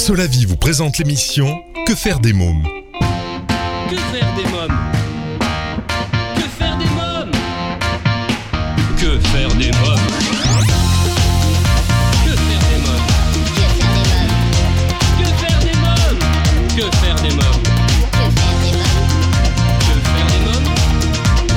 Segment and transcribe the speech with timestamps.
[0.00, 2.62] Solavie vous présente l'émission Que faire des mômes
[3.90, 4.80] Que faire des mômes
[6.34, 7.30] Que faire des mômes
[8.98, 10.00] Que faire des mômes
[12.24, 13.04] Que faire des mômes
[15.18, 15.92] Que faire des mômes
[16.76, 17.60] Que faire des mômes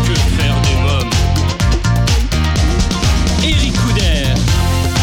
[0.04, 1.12] Que faire des mômes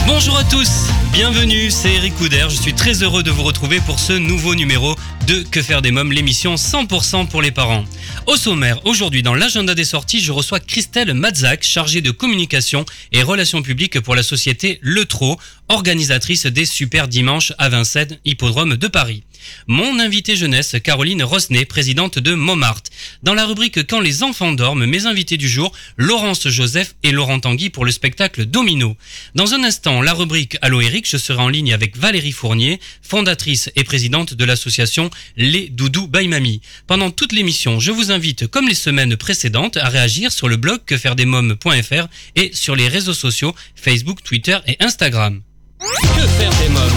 [0.07, 2.47] Bonjour à tous bienvenue, c'est Eric Couder.
[2.49, 4.95] Je suis très heureux de vous retrouver pour ce nouveau numéro
[5.31, 7.85] de Que faire des mômes, l'émission 100% pour les parents.
[8.27, 13.23] Au sommaire, aujourd'hui dans l'agenda des sorties, je reçois Christelle Matzak, chargée de communication et
[13.23, 18.89] relations publiques pour la société Le Trot, organisatrice des Super Dimanches à Vincennes, hippodrome de
[18.89, 19.23] Paris.
[19.67, 22.91] Mon invité jeunesse, Caroline Rosnet, présidente de Montmartre.
[23.23, 27.41] Dans la rubrique Quand les enfants dorment, mes invités du jour, Laurence Joseph et Laurent
[27.41, 28.97] Tanguy pour le spectacle Domino.
[29.35, 33.71] Dans un instant, la rubrique Allo Eric, je serai en ligne avec Valérie Fournier, fondatrice
[33.77, 36.61] et présidente de l'association Les Doudous by Mamie.
[36.87, 40.81] Pendant toute l'émission, je vous invite, comme les semaines précédentes, à réagir sur le blog
[40.87, 45.43] quefairedesmoms.fr et sur les réseaux sociaux Facebook, Twitter et Instagram.
[45.79, 46.91] Que faire des mômes?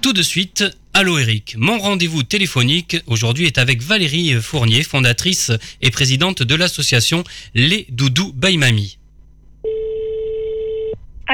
[0.00, 1.54] Tout de suite, Allô Eric.
[1.56, 8.32] Mon rendez-vous téléphonique aujourd'hui est avec Valérie Fournier, fondatrice et présidente de l'association Les Doudous
[8.32, 8.98] by Mamie.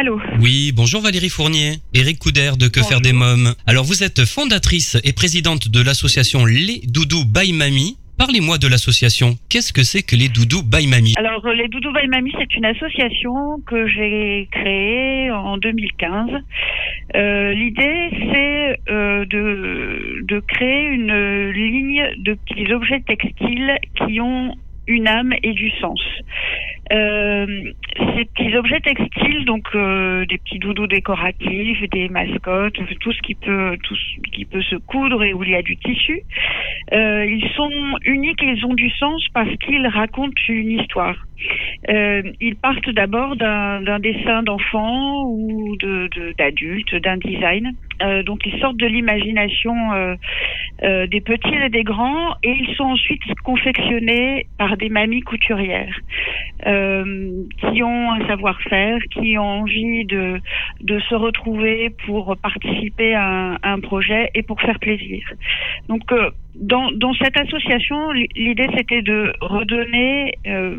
[0.01, 1.79] Allô Oui, bonjour Valérie Fournier.
[1.93, 3.55] Eric Couder de Que faire des mômes.
[3.67, 7.97] Alors vous êtes fondatrice et présidente de l'association Les Doudous by Mamie.
[8.17, 9.35] Parlez-moi de l'association.
[9.51, 12.55] Qu'est-ce que c'est que les Doudous by Mamie Alors, euh, les Doudou by Mamie, c'est
[12.55, 16.31] une association que j'ai créée en 2015.
[17.17, 24.55] Euh, L'idée, c'est euh, de, de créer une ligne de petits objets textiles qui ont
[24.89, 26.01] une âme et du sens.
[26.93, 33.21] Euh, ces petits objets textiles, donc euh, des petits doudous décoratifs, des mascottes, tout ce
[33.23, 36.23] qui peut, tout ce qui peut se coudre et où il y a du tissu,
[36.93, 37.71] euh, ils sont
[38.05, 41.17] uniques et ils ont du sens parce qu'ils racontent une histoire.
[41.89, 45.77] Euh, ils partent d'abord d'un dessin d'enfant ou
[46.37, 47.73] d'adulte, d'un design.
[48.27, 49.75] Donc ils sortent de l'imagination
[50.83, 55.97] des petits et des grands et ils sont ensuite confectionnés par des mamies couturières
[56.65, 60.41] qui ont un savoir-faire, qui ont envie de,
[61.09, 65.23] se retrouver pour participer à un, projet et pour faire plaisir.
[65.89, 70.77] Donc euh, dans, cette association, l'idée c'était de redonner euh,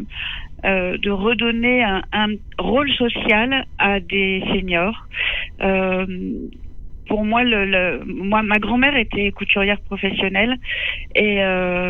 [0.66, 2.28] euh, de redonner un,
[2.58, 5.08] rôle social à des seniors.
[7.08, 10.58] Pour moi, ma grand-mère était couturière professionnelle
[11.16, 11.38] et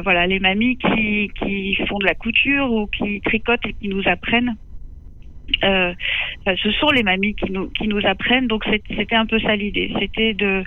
[0.04, 4.56] voilà, les mamies qui font de la couture ou qui tricotent et qui nous apprennent.
[5.64, 5.94] Euh,
[6.46, 8.64] ce sont les mamies qui nous qui nous apprennent donc
[8.98, 10.64] c'était un peu ça l'idée c'était de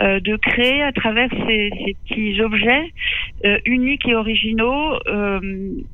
[0.00, 2.92] euh, de créer à travers ces, ces petits objets
[3.44, 5.40] euh, uniques et originaux euh,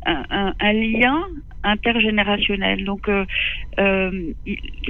[0.05, 1.25] un, un- un lien
[1.67, 2.85] intergénérationnel.
[2.85, 3.09] Donc,
[3.79, 4.33] euh,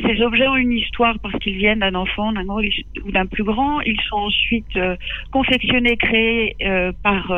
[0.04, 2.60] ces objets ont une histoire parce qu'ils viennent d'un enfant, d'un grand
[3.04, 3.80] ou d'un plus grand.
[3.80, 4.96] Ils sont ensuite euh,
[5.30, 7.32] confectionnés, créés euh, par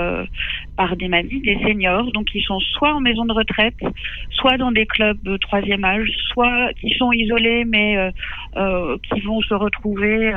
[0.77, 2.11] par des mamies, des seniors.
[2.13, 3.79] Donc, ils sont soit en maison de retraite,
[4.31, 8.13] soit dans des clubs de troisième âge, soit qui sont isolés mais
[8.55, 10.33] qui vont se retrouver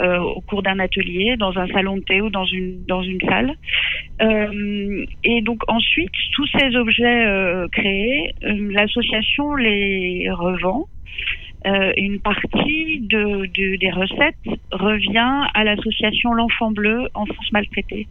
[0.00, 3.54] au cours d'un atelier, dans un salon de thé ou dans une dans une salle.
[5.24, 7.24] Et donc ensuite, tous ces objets
[7.72, 10.86] créés, l'association les revend.
[11.66, 14.36] Euh, une partie de, de- des recettes
[14.70, 18.06] revient à l'association L'Enfant Bleu, Enfance Maltraitée.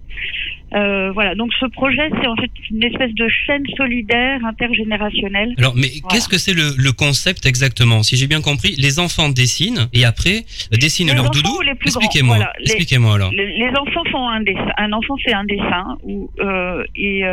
[0.73, 5.53] Euh, voilà, donc ce projet, c'est en fait une espèce de chaîne solidaire intergénérationnelle.
[5.57, 8.03] Alors, mais qu'est-ce que c'est le, le concept exactement?
[8.03, 10.43] Si j'ai bien compris, les enfants dessinent et après
[10.73, 11.61] euh, dessinent Les leur doudou.
[11.85, 12.35] Expliquez-moi.
[12.35, 13.31] voilà, Expliquez-moi alors.
[13.31, 14.67] Les, les enfants font un dessin.
[14.77, 17.23] Un enfant fait un dessin où euh, et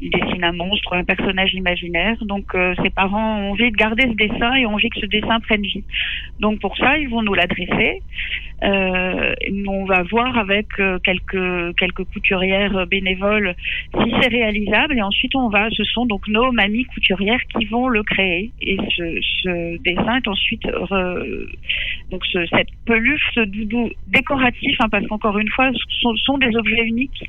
[0.00, 2.16] il dessine un monstre, un personnage imaginaire.
[2.24, 5.06] Donc euh, ses parents ont envie de garder ce dessin et ont envie que ce
[5.06, 5.84] dessin prenne vie.
[6.40, 8.02] Donc pour ça, ils vont nous l'adresser.
[8.62, 9.34] Euh,
[9.68, 13.54] on va voir avec euh, quelques quelques couturières bénévoles
[14.02, 15.68] si c'est réalisable et ensuite on va.
[15.70, 20.28] Ce sont donc nos mamies couturières qui vont le créer et ce, ce dessin est
[20.28, 21.46] ensuite re-
[22.10, 26.38] donc ce- cette peluche, ce doudou décoratif, hein, parce qu'encore une fois, ce sont, sont
[26.38, 27.28] des objets uniques,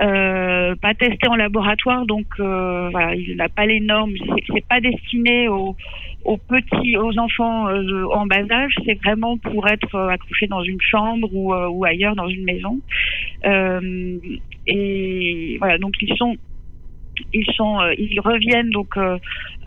[0.00, 4.14] euh, pas testés en laboratoire, donc euh, voilà, il n'a pas les normes.
[4.46, 5.76] C'est- pas destiné aux,
[6.24, 8.72] aux petits, aux enfants euh, en bas âge.
[8.86, 12.44] C'est vraiment pour être euh, accouché dans une chambre ou, euh, ou ailleurs dans une
[12.44, 12.80] maison.
[14.66, 16.36] Et voilà, donc ils sont
[17.32, 19.18] ils sont, euh, ils reviennent donc euh,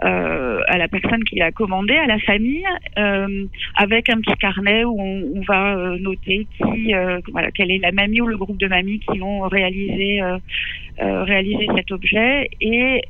[0.04, 2.66] euh, à la personne qui l'a commandé, à la famille,
[3.76, 6.94] avec un petit carnet où on, va noter qui,
[7.32, 10.22] voilà, quelle est la mamie ou le groupe de mamies qui ont réalisé
[10.98, 13.02] réalisé cet objet et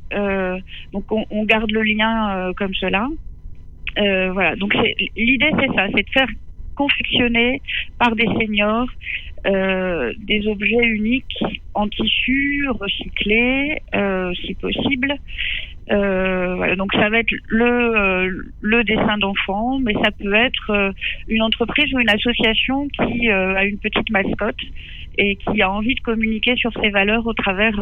[0.92, 3.08] donc on, on, garde le lien comme cela.
[3.96, 4.74] voilà, donc
[5.16, 6.28] l'idée c'est ça, c'est de faire
[6.74, 7.62] confectionner
[7.98, 8.88] par des seniors
[9.46, 11.44] euh, des objets uniques
[11.74, 15.14] en tissu recyclé, euh, si possible.
[15.92, 20.92] Euh, voilà, donc ça va être le, le dessin d'enfant, mais ça peut être
[21.28, 24.56] une entreprise ou une association qui a une petite mascotte
[25.16, 27.76] et qui a envie de communiquer sur ses valeurs au travers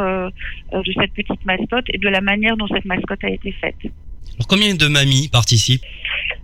[0.72, 3.80] de cette petite mascotte et de la manière dont cette mascotte a été faite.
[4.34, 5.84] Alors combien de mamies participent?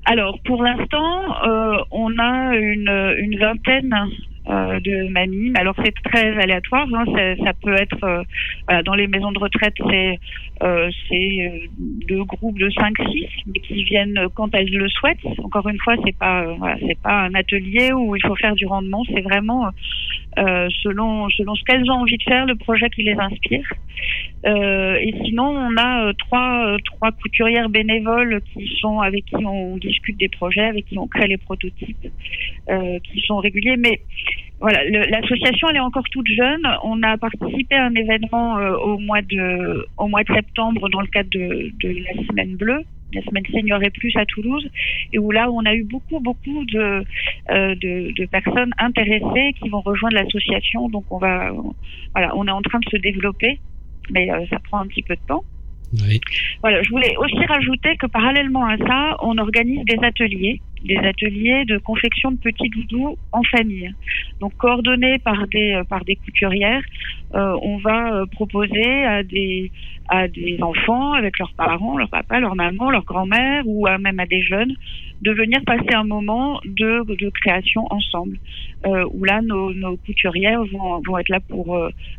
[0.07, 1.35] Alors pour l'instant,
[1.91, 3.95] on a une, une vingtaine
[4.51, 5.53] euh, de mamie.
[5.57, 6.87] Alors c'est très aléatoire.
[6.93, 7.05] Hein.
[7.45, 10.19] Ça, peut être euh, dans les maisons de retraite, c'est
[10.63, 10.91] euh,
[12.09, 15.25] deux groupes de 5-6 mais qui viennent quand elles le souhaitent.
[15.45, 16.45] Encore une fois, c'est pas
[16.87, 19.05] c'est pas un atelier où il faut faire du rendement.
[19.15, 19.69] C'est vraiment
[20.37, 23.73] selon selon ce qu'elles ont envie de faire, le projet qui les inspire.
[24.45, 30.29] et sinon, on a trois trois couturières bénévoles qui sont avec qui on discute des
[30.29, 32.09] projets, avec qui on crée les prototypes,
[32.69, 34.01] qui sont réguliers, mais
[34.61, 36.63] voilà, l'association elle est encore toute jeune.
[36.85, 41.01] On a participé à un événement euh, au mois de au mois de septembre dans
[41.01, 44.69] le cadre de, de la semaine bleue, la semaine senior et plus à Toulouse,
[45.13, 47.05] et où là on a eu beaucoup beaucoup de
[47.51, 50.89] euh, de, de, personnes intéressées qui vont rejoindre l'association.
[50.89, 51.53] Donc on va
[52.13, 53.59] voilà, on est en train de se développer,
[54.11, 55.45] mais euh, ça prend un petit peu de temps.
[55.93, 56.21] Oui.
[56.61, 61.65] Voilà, je voulais aussi rajouter que parallèlement à ça, on organise des ateliers des ateliers
[61.67, 63.93] de confection de petits doudous en famille.
[64.41, 66.83] Donc coordonnés par des euh, par des couturières,
[67.35, 69.71] euh, on va euh, proposer à des
[70.09, 74.27] à des enfants avec leurs parents, leur papa, leur maman, leur grand-mère ou même à
[74.27, 74.75] des jeunes
[75.23, 78.39] de venir passer un moment de, de création ensemble.
[78.85, 81.79] Où là, nos, nos couturières vont, vont, être là pour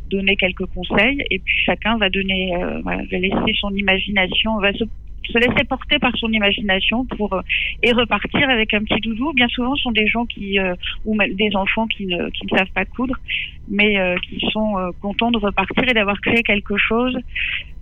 [0.10, 2.54] donner quelques conseils et puis chacun va donner,
[2.86, 4.86] va laisser son imagination, va se
[5.28, 7.42] se laisser porter par son imagination pour euh,
[7.84, 9.34] et repartir avec un petit doudou.
[9.34, 10.76] Bien souvent, ce sont des gens qui euh,
[11.06, 13.16] ou des enfants qui ne, savent pas coudre,
[13.68, 17.18] mais euh, qui sont contents de repartir et d'avoir créé quelque chose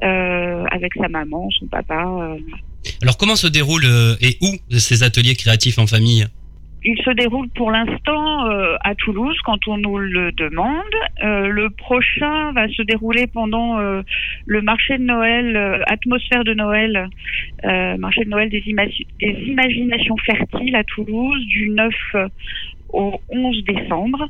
[0.02, 2.38] avec sa maman, son papa.
[3.02, 3.86] Alors, comment se déroulent
[4.22, 6.26] et où ces ateliers créatifs en famille?
[6.84, 10.74] Il se déroule pour l'instant euh, à Toulouse quand on nous le demande.
[11.24, 14.02] Euh, le prochain va se dérouler pendant euh,
[14.46, 17.10] le marché de Noël, atmosphère de Noël,
[17.98, 18.64] marché de Noël des,
[19.48, 21.94] imaginations fertiles à Toulouse du 9
[22.94, 24.30] au 11 décembre.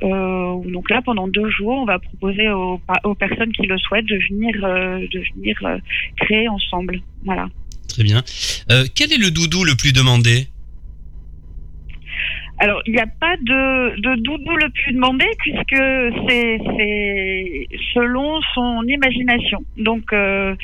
[0.00, 4.18] donc là, pendant deux jours, on va proposer aux, aux personnes qui le souhaitent de
[4.30, 5.78] venir, de venir
[6.16, 7.00] créer ensemble.
[7.24, 7.48] Voilà.
[7.88, 8.22] Très bien.
[8.94, 10.48] quel est le doudou le plus demandé?
[12.58, 15.82] Alors, il n'y a pas de, de doudou le plus demandé puisque
[16.28, 16.58] c'est
[17.92, 19.64] selon son imagination.
[19.76, 20.54] Donc, euh,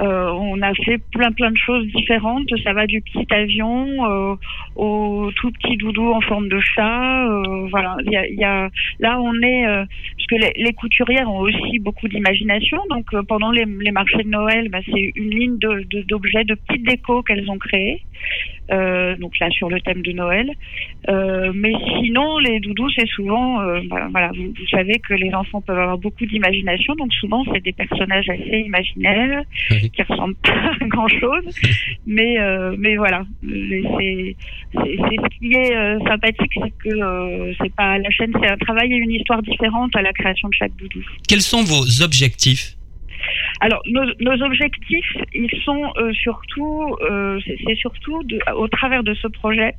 [0.00, 2.48] euh, on a fait plein plein de choses différentes.
[2.62, 4.36] Ça va du petit avion euh,
[4.76, 7.26] au tout petit doudou en forme de chat.
[7.28, 8.68] Euh, voilà, il y a, y a,
[9.00, 12.78] là on est parce que les, les, couturières ont aussi beaucoup d'imagination.
[12.90, 16.86] Donc pendant les, les, marchés de Noël, bah, c'est une ligne d'objets, de, de, petites
[16.86, 18.02] décos qu'elles ont créées.
[18.68, 20.50] Donc là sur le thème de Noël.
[21.54, 23.58] mais sinon les doudous c'est souvent
[23.88, 26.94] bah, voilà vous, vous, savez que les enfants peuvent avoir beaucoup d'imagination.
[26.96, 31.54] Donc souvent c'est des personnages assez imaginaires qui ressemble pas à grand chose,
[32.06, 34.36] mais euh, mais voilà, c'est
[34.74, 38.92] ce qui est euh, sympathique, c'est que euh, c'est pas la chaîne, c'est un travail
[38.92, 41.00] et une histoire différente à la création de chaque doudou.
[41.28, 42.77] Quels sont vos objectifs?
[43.60, 49.14] Alors nos, nos, objectifs, ils sont euh, surtout, euh, c'est surtout de, au travers de
[49.14, 49.74] ce projet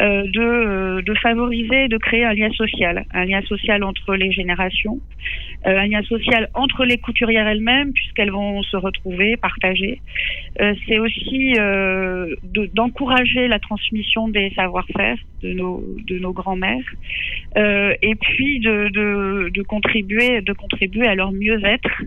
[0.00, 4.98] euh, de, de favoriser, de créer un lien social, un lien social entre les générations,
[5.64, 10.00] un lien social entre les couturières elles-mêmes puisqu'elles vont se retrouver, partager.
[10.58, 11.54] c'est aussi
[12.74, 16.90] d'encourager la transmission des savoir-faire de nos de nos grands-mères
[17.56, 22.02] et puis de contribuer de contribuer à leur mieux-être.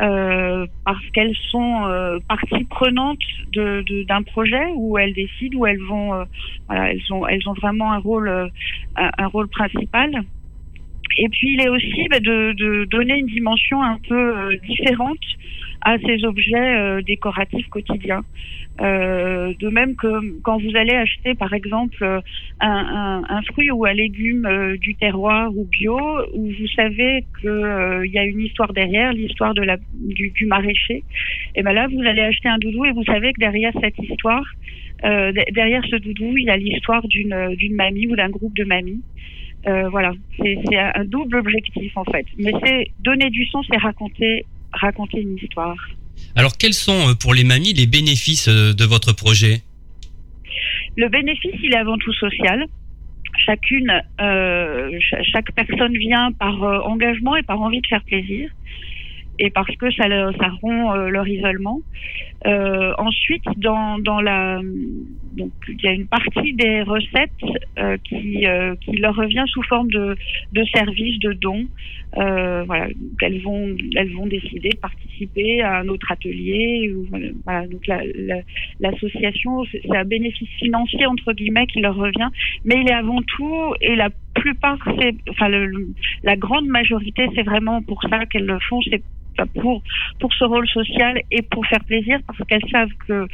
[0.00, 3.18] Euh, parce qu'elles sont euh, partie prenante
[3.54, 6.24] d'un de, d'un projet où elles décident, où elles vont, euh,
[6.70, 8.50] elles ont, elles ont vraiment un rôle,
[9.26, 10.10] rôle principal.
[11.18, 15.18] Et puis il est aussi bah, de, de, donner une dimension un peu euh, différente
[15.82, 18.22] à ces objets euh, décoratifs quotidiens.
[18.80, 22.22] Euh, de même que quand vous allez acheter par exemple un,
[22.60, 25.98] un, un fruit ou un légume euh, du terroir ou bio,
[26.34, 31.02] où vous savez qu'il y a une histoire derrière, l'histoire de la du, du maraîcher,
[31.54, 34.44] et ben là vous allez acheter un doudou et vous savez que derrière cette histoire,
[35.02, 39.02] derrière ce doudou, il y a l'histoire d'une d'une mamie ou d'un groupe de mamies.
[39.66, 42.26] Euh, voilà, c'est un double objectif en fait.
[42.38, 45.76] Mais c'est donner du sens et raconter, raconter une histoire.
[46.36, 49.62] Alors, quels sont euh, pour les mamies les bénéfices euh, de votre projet?
[50.96, 52.66] Le bénéfice, il est avant tout social.
[53.46, 53.90] Chacune,
[54.20, 54.90] euh,
[55.32, 58.50] chaque personne vient par engagement et par envie de faire plaisir
[59.40, 60.04] et parce que ça,
[60.38, 61.80] ça rompt euh, leur isolement.
[62.46, 64.60] Euh, ensuite, dans, dans la,
[65.36, 67.30] il y a une partie des recettes
[67.78, 68.46] euh, qui,
[68.82, 70.14] qui leur revient sous forme de,
[70.52, 71.66] de services, de dons.
[72.14, 72.88] Voilà,
[73.22, 76.92] elles vont, elles vont décider de participer à un autre atelier.
[77.70, 77.86] Donc
[78.80, 82.28] l'association, la, c'est un bénéfice financier entre guillemets qui leur revient,
[82.64, 85.88] mais il est avant tout et la plupart, c'est, enfin le,
[86.22, 88.80] la grande majorité, c'est vraiment pour ça qu'elles le font.
[88.82, 89.02] C'est
[89.54, 89.82] pour,
[90.18, 93.26] pour ce rôle social et pour faire plaisir parce qu'elles savent que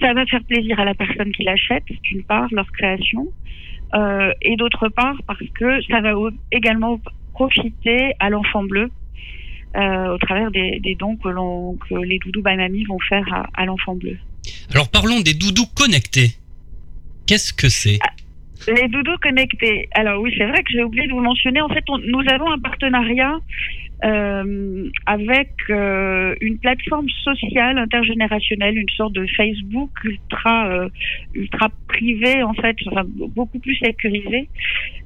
[0.00, 3.26] ça va faire plaisir à la personne qui l'achète, d'une part, leur création,
[3.94, 6.12] euh, et d'autre part parce que ça va
[6.52, 7.00] également
[7.32, 8.90] profiter à l'enfant bleu
[9.76, 13.46] euh, au travers des, des dons que, l'on, que les doudous Mamie vont faire à,
[13.54, 14.16] à l'enfant bleu.
[14.72, 16.30] Alors parlons des doudous connectés.
[17.26, 17.98] Qu'est-ce que c'est?
[18.02, 18.10] Ah,
[18.68, 19.88] Les doudous connectés.
[19.92, 21.60] Alors oui, c'est vrai que j'ai oublié de vous mentionner.
[21.60, 23.38] En fait, nous avons un partenariat
[24.04, 30.88] euh, avec euh, une plateforme sociale intergénérationnelle, une sorte de Facebook ultra euh,
[31.34, 34.48] ultra privé en fait, enfin, beaucoup plus sécurisé,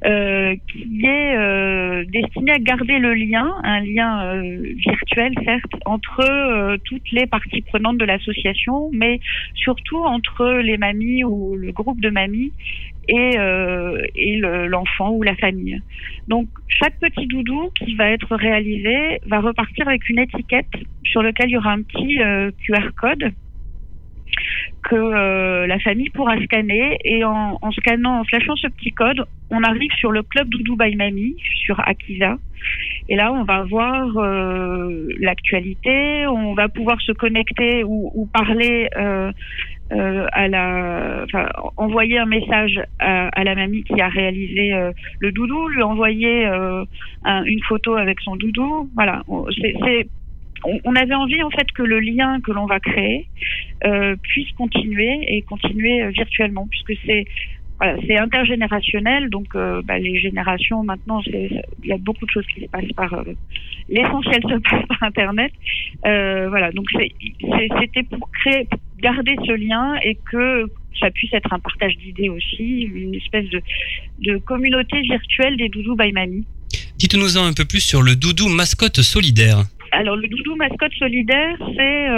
[0.05, 7.11] euh, qui est euh, destiné à garder le lien, un lien virtuel certes, entre toutes
[7.13, 9.21] les parties prenantes de l'association, mais
[9.55, 12.53] surtout entre les mamies ou le groupe de mamies
[13.09, 15.81] et, euh, et l'enfant ou la famille.
[16.29, 20.67] Donc chaque petit doudou qui va être réalisé va repartir avec une étiquette
[21.05, 23.33] sur laquelle il y aura un petit euh, QR code
[24.83, 29.63] que euh, la famille pourra scanner et en, scannant, en flashant ce petit code, on
[29.63, 32.37] arrive sur le club Doudou by Mamie sur Akiza
[33.09, 38.89] et là on va voir euh, l'actualité, on va pouvoir se connecter ou, ou parler
[38.97, 39.33] euh,
[39.93, 45.33] euh, à la, enfin, envoyer un message à, la mamie qui a réalisé euh, le
[45.33, 46.85] doudou, lui envoyer euh,
[47.25, 48.89] un, une photo avec son doudou.
[48.95, 49.23] Voilà,
[49.83, 50.09] c'est
[50.85, 53.27] on, avait envie en fait que le lien que l'on va créer
[53.85, 57.25] euh, puisse continuer et continuer virtuellement, puisque c'est
[57.81, 62.45] voilà, c'est intergénérationnel, donc euh, bah, les générations maintenant, il y a beaucoup de choses
[62.55, 63.23] qui se passent par euh,
[63.89, 65.51] l'essentiel se passe par Internet.
[66.05, 68.69] Euh, voilà, donc c'était pour créer,
[69.01, 70.67] garder ce lien et que
[71.01, 73.63] ça puisse être un partage d'idées aussi, une espèce de,
[74.19, 76.45] de communauté virtuelle des doudous by Mamie.
[76.99, 79.63] Dites-nous-en un peu plus sur le doudou mascotte solidaire.
[79.93, 82.09] Alors le doudou mascotte solidaire, c'est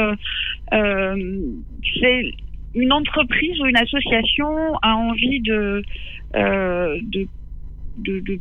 [2.75, 5.83] une entreprise ou une association a envie de,
[6.35, 7.27] euh, de,
[7.99, 8.39] de,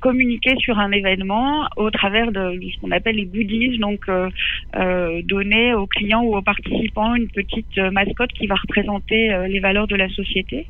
[0.00, 4.28] communiquer sur un événement au travers de, ce qu'on appelle les goodies, donc euh,
[4.76, 9.86] euh, donner aux clients ou aux participants une petite mascotte qui va représenter les valeurs
[9.86, 10.66] de la société.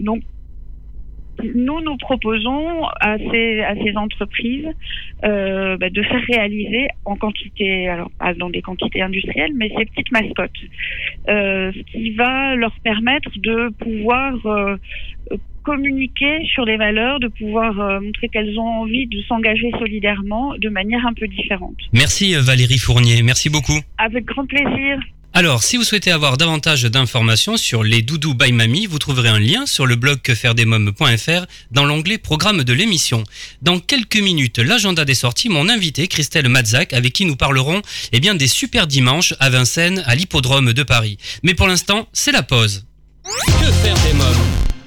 [0.00, 0.22] Donc
[1.54, 4.68] nous, nous proposons à ces, à ces entreprises
[5.24, 9.84] euh, bah, de faire réaliser en quantité, alors pas dans des quantités industrielles, mais ces
[9.86, 10.50] petites mascottes,
[11.28, 14.76] euh, ce qui va leur permettre de pouvoir euh,
[15.62, 20.68] communiquer sur des valeurs, de pouvoir euh, montrer qu'elles ont envie de s'engager solidairement de
[20.68, 21.76] manière un peu différente.
[21.92, 23.78] Merci Valérie Fournier, merci beaucoup.
[23.98, 24.98] Avec grand plaisir.
[25.34, 29.40] Alors, si vous souhaitez avoir davantage d'informations sur les doudous by Mamie, vous trouverez un
[29.40, 33.24] lien sur le blog quefairedesmoms.fr dans l'onglet programme de l'émission.
[33.62, 37.80] Dans quelques minutes, l'agenda des sorties, mon invité Christelle Matzak, avec qui nous parlerons
[38.12, 41.16] eh bien, des super dimanches à Vincennes, à l'hippodrome de Paris.
[41.42, 42.84] Mais pour l'instant, c'est la pause.
[43.24, 44.81] Que faire des mômes?